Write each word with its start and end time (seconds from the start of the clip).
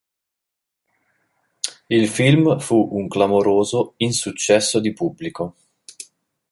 Il 1.91 2.07
film 2.09 2.59
fu 2.59 2.89
un 2.93 3.07
clamoroso 3.07 3.93
insuccesso 3.97 4.79
di 4.79 4.93
pubblico. 4.93 5.55